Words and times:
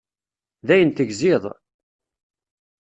Dayen 0.67 0.91
tegziḍ? 0.91 1.43